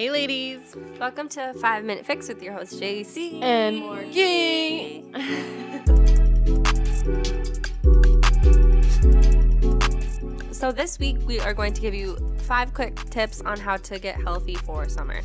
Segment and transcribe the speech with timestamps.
[0.00, 0.60] Hey, ladies.
[0.98, 5.04] Welcome to Five Minute Fix with your host JC And Morgie.
[10.54, 13.98] So this week we are going to give you five quick tips on how to
[13.98, 15.20] get healthy for summer.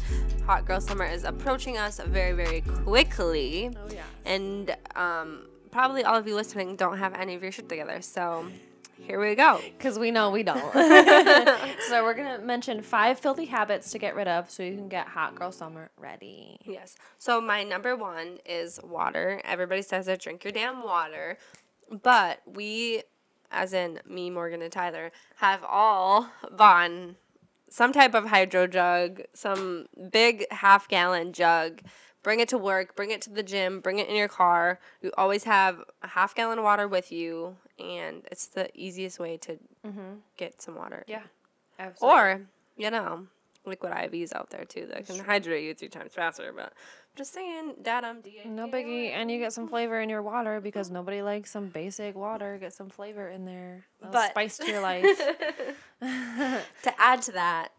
[0.45, 4.01] Hot girl summer is approaching us very, very quickly, Oh, yeah.
[4.25, 8.01] and um, probably all of you listening don't have any of your shit together.
[8.01, 8.45] So
[9.01, 9.59] here we go.
[9.77, 10.59] Because we know we don't.
[11.89, 14.89] so, we're going to mention five filthy habits to get rid of so you can
[14.89, 16.57] get hot girl summer ready.
[16.63, 16.95] Yes.
[17.17, 19.41] So my number one is water.
[19.43, 21.37] Everybody says to drink your damn water,
[22.03, 23.03] but we,
[23.51, 26.91] as in me, Morgan, and Tyler, have all bought
[27.69, 31.81] some type of hydro jug, some big half gallon jug.
[32.25, 32.95] Bring it to work.
[32.95, 33.81] Bring it to the gym.
[33.81, 34.79] Bring it in your car.
[35.03, 39.37] You always have a half gallon of water with you, and it's the easiest way
[39.37, 40.15] to mm-hmm.
[40.35, 41.03] get some water.
[41.07, 41.21] Yeah.
[41.77, 42.19] Absolutely.
[42.19, 42.41] Or,
[42.77, 43.27] you know,
[43.63, 46.51] liquid IVs out there too that can hydrate you three times faster.
[46.51, 48.49] But I'm just saying, datum, DHA.
[48.49, 52.15] No biggie, and you get some flavor in your water because nobody likes some basic
[52.15, 52.57] water.
[52.59, 55.05] Get some flavor in there, a little But- spice to your life.
[56.01, 57.69] To add to that,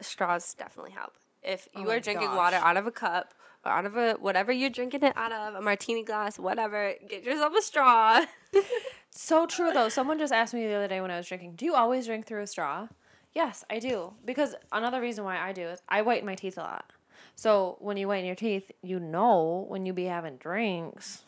[0.00, 1.14] straws definitely help.
[1.44, 2.36] If oh you Oh are drinking gosh.
[2.36, 5.54] water out of a cup or out of a whatever you're drinking it out of,
[5.54, 8.24] a martini glass, whatever, get yourself a straw.
[9.10, 9.88] so true though.
[9.88, 12.26] Someone just asked me the other day when I was drinking, "Do you always drink
[12.26, 12.88] through a straw?"
[13.34, 14.14] Yes, I do.
[14.24, 16.92] Because another reason why I do is I whiten my teeth a lot.
[17.36, 21.22] So when you whiten your teeth, you know when you be having drinks,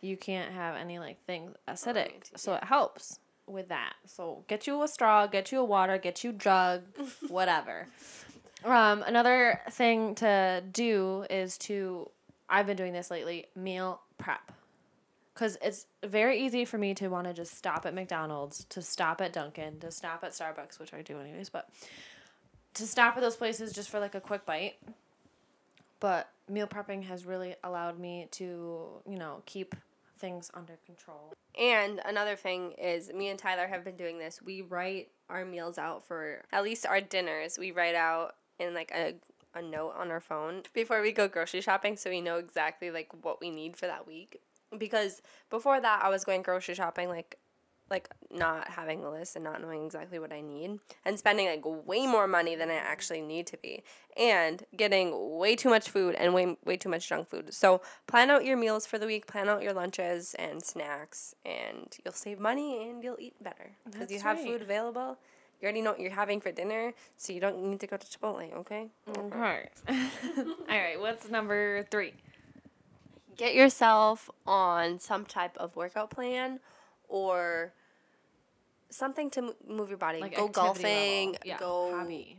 [0.00, 2.30] you can't have any like things oh, acidic.
[2.36, 3.94] So it helps with that.
[4.06, 6.82] So get you a straw, get you a water, get you jug,
[7.28, 7.88] whatever.
[8.64, 12.10] Um, another thing to do is to
[12.52, 14.52] I've been doing this lately, meal prep.
[15.34, 19.22] Cause it's very easy for me to want to just stop at McDonald's, to stop
[19.22, 21.70] at Dunkin', to stop at Starbucks, which I do anyways, but
[22.74, 24.74] to stop at those places just for like a quick bite.
[26.00, 28.44] But meal prepping has really allowed me to,
[29.08, 29.74] you know, keep
[30.18, 31.32] things under control.
[31.58, 34.42] And another thing is, me and Tyler have been doing this.
[34.42, 37.58] We write our meals out for at least our dinners.
[37.58, 39.14] We write out in like a,
[39.54, 43.10] a note on our phone before we go grocery shopping so we know exactly like
[43.22, 44.40] what we need for that week.
[44.76, 45.20] Because
[45.50, 47.38] before that, I was going grocery shopping like
[47.92, 51.60] like not having a list and not knowing exactly what I need and spending like
[51.64, 53.82] way more money than I actually need to be
[54.16, 57.52] and getting way too much food and way way too much junk food.
[57.52, 61.94] So plan out your meals for the week, plan out your lunches and snacks and
[62.04, 64.46] you'll save money and you'll eat better because you have right.
[64.46, 65.18] food available.
[65.62, 68.04] You already know what you're having for dinner, so you don't need to go to
[68.04, 68.88] Chipotle, okay?
[69.16, 69.68] Okay.
[69.88, 72.14] All right, what's number three?
[73.36, 76.60] get yourself on some type of workout plan
[77.08, 77.72] or
[78.90, 80.20] something to mo- move your body.
[80.20, 81.36] Like go golfing.
[81.44, 82.38] Yeah, go hobby.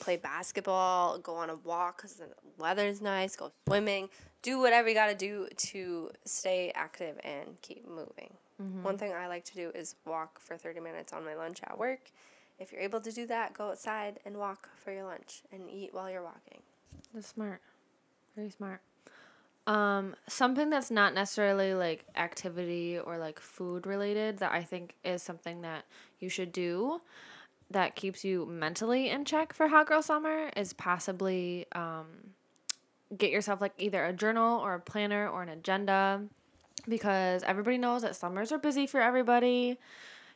[0.00, 4.08] play basketball, go on a walk because the weather's nice, go swimming.
[4.42, 8.34] Do whatever you got to do to stay active and keep moving.
[8.62, 8.82] Mm-hmm.
[8.82, 11.78] One thing I like to do is walk for 30 minutes on my lunch at
[11.78, 12.10] work.
[12.58, 15.92] If you're able to do that, go outside and walk for your lunch and eat
[15.92, 16.62] while you're walking.
[17.12, 17.60] That's smart.
[18.36, 18.80] Very smart.
[19.66, 25.22] Um, something that's not necessarily like activity or like food related that I think is
[25.22, 25.84] something that
[26.20, 27.00] you should do
[27.70, 32.06] that keeps you mentally in check for Hot Girl Summer is possibly um,
[33.16, 36.22] get yourself like either a journal or a planner or an agenda
[36.88, 39.78] because everybody knows that summers are busy for everybody.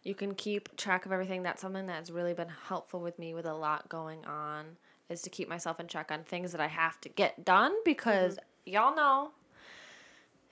[0.08, 1.42] You can keep track of everything.
[1.42, 4.78] That's something that's really been helpful with me with a lot going on
[5.10, 8.36] is to keep myself in check on things that I have to get done because
[8.36, 8.72] Mm-hmm.
[8.72, 9.32] y'all know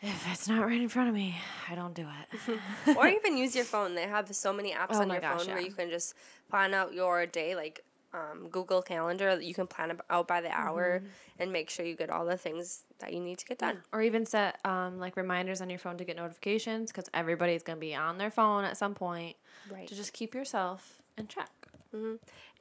[0.02, 1.36] if it's not right in front of me,
[1.70, 2.58] I don't do it.
[2.98, 3.94] or even use your phone.
[3.94, 6.14] They have so many apps Oh on your gosh, phone where you can just
[6.50, 7.82] plan out your day, like
[8.14, 9.36] um, Google Calendar.
[9.36, 11.42] That you can plan out by the hour Mm-hmm.
[11.42, 13.78] and make sure you get all the things that you need to get done.
[13.92, 17.78] or even set um, like reminders on your phone to get notifications because everybody's gonna
[17.78, 19.36] be on their phone at some point
[19.70, 19.86] Right.
[19.88, 21.50] to just keep yourself in check.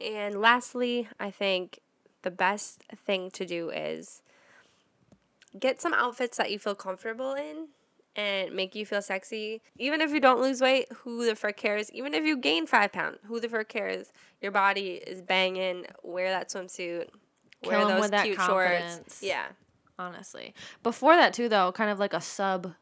[0.02, 1.80] And lastly, I think
[2.22, 4.22] the best thing to do is
[5.60, 7.68] get some outfits that you feel comfortable in
[8.16, 9.62] and make you feel sexy.
[9.78, 11.92] Even if you don't lose weight, who the frick cares?
[11.92, 14.12] Even if you gain five pounds, who the frick cares?
[14.42, 15.86] Your body is banging.
[16.04, 17.10] Wear that swimsuit.
[17.66, 19.22] Wear those with that cute shorts.
[19.24, 19.46] Yeah.
[19.98, 20.54] Honestly,
[20.84, 22.74] before that too, though, kind of like a sub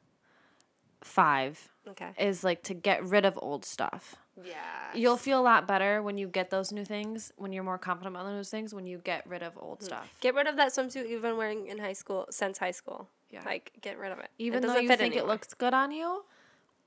[1.02, 2.12] five Okay.
[2.18, 4.16] is like to get rid of old stuff.
[4.42, 4.56] Yeah.
[4.96, 8.16] You'll feel a lot better when you get those new things, when you're more confident
[8.16, 9.84] about those things, when you get rid of old mm.
[9.84, 10.08] stuff.
[10.22, 13.08] Get rid of that swimsuit you've been wearing in high school since high school.
[13.30, 13.42] Yeah.
[13.46, 14.30] Like, get rid of it.
[14.38, 16.24] Even it though you think it looks good on you,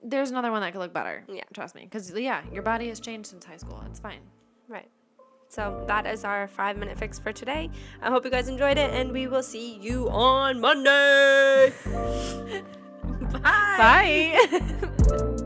[0.02, 1.24] there's another one that could look better.
[1.28, 1.42] Yeah.
[1.52, 1.82] Trust me.
[1.84, 3.82] Because, yeah, your body has changed since high school.
[3.86, 4.20] It's fine.
[4.68, 4.88] Right.
[5.48, 7.70] So that is our five minute fix for today.
[8.02, 11.72] I hope you guys enjoyed it, and we will see you on Monday.
[13.42, 14.48] Bye.
[15.08, 15.36] Bye.